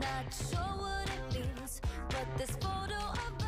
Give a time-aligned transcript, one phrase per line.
[0.00, 3.47] Not sure what it means, but this photo of us.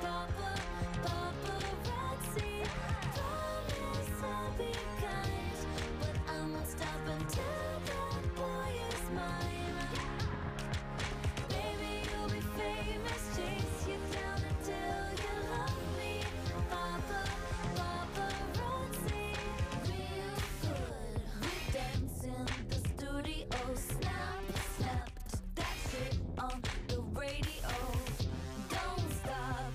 [0.00, 0.55] Papa.